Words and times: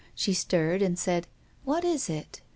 She 0.15 0.33
stirred 0.33 0.81
and 0.81 0.97
said," 0.97 1.27
What 1.63 1.85
is 1.85 2.09
it 2.09 2.41